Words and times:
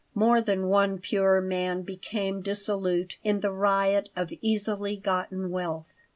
More 0.15 0.41
than 0.41 0.67
one 0.67 0.97
pure 0.97 1.41
man 1.41 1.83
became 1.83 2.41
dissolute 2.41 3.17
in 3.23 3.41
the 3.41 3.51
riot 3.51 4.09
of 4.15 4.33
easily 4.41 4.97
gotten 4.97 5.51
wealth. 5.51 5.93